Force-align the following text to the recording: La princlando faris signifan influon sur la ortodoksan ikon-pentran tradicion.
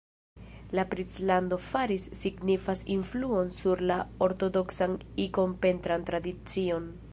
La 0.77 0.85
princlando 0.93 1.59
faris 1.65 2.07
signifan 2.21 2.81
influon 2.95 3.53
sur 3.59 3.85
la 3.93 3.99
ortodoksan 4.29 4.99
ikon-pentran 5.29 6.11
tradicion. 6.13 6.93